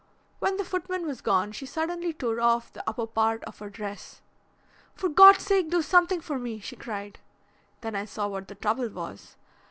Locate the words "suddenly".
1.67-2.11